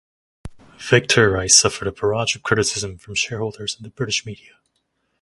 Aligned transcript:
Victor 0.79 1.29
Rice 1.29 1.55
suffered 1.55 1.87
a 1.87 1.91
barrage 1.91 2.35
of 2.35 2.41
criticism 2.41 2.97
from 2.97 3.13
shareholders 3.13 3.75
and 3.75 3.85
the 3.85 3.91
British 3.91 4.25
media. 4.25 4.57